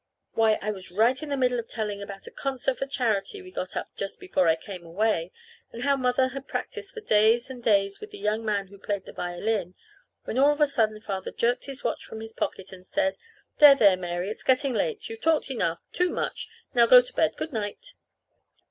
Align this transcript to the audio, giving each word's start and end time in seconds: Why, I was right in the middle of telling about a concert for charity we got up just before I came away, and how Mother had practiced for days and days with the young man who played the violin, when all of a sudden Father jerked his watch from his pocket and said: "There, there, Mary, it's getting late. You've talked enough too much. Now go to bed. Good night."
Why, 0.31 0.57
I 0.63 0.71
was 0.71 0.89
right 0.89 1.21
in 1.21 1.29
the 1.29 1.37
middle 1.37 1.59
of 1.59 1.67
telling 1.67 2.01
about 2.01 2.25
a 2.25 2.31
concert 2.31 2.79
for 2.79 2.87
charity 2.87 3.39
we 3.43 3.51
got 3.51 3.75
up 3.77 3.95
just 3.95 4.19
before 4.19 4.47
I 4.47 4.55
came 4.55 4.83
away, 4.83 5.31
and 5.71 5.83
how 5.83 5.95
Mother 5.95 6.29
had 6.29 6.47
practiced 6.47 6.95
for 6.95 7.01
days 7.01 7.51
and 7.51 7.61
days 7.61 7.99
with 8.01 8.09
the 8.09 8.17
young 8.17 8.43
man 8.43 8.69
who 8.69 8.79
played 8.79 9.05
the 9.05 9.13
violin, 9.13 9.75
when 10.23 10.39
all 10.39 10.51
of 10.53 10.59
a 10.59 10.65
sudden 10.65 11.01
Father 11.01 11.29
jerked 11.29 11.65
his 11.65 11.83
watch 11.83 12.03
from 12.03 12.19
his 12.21 12.33
pocket 12.33 12.71
and 12.73 12.83
said: 12.87 13.15
"There, 13.59 13.75
there, 13.75 13.95
Mary, 13.95 14.31
it's 14.31 14.41
getting 14.41 14.73
late. 14.73 15.07
You've 15.07 15.21
talked 15.21 15.51
enough 15.51 15.83
too 15.93 16.09
much. 16.09 16.49
Now 16.73 16.87
go 16.87 17.03
to 17.03 17.13
bed. 17.13 17.35
Good 17.37 17.53
night." 17.53 17.93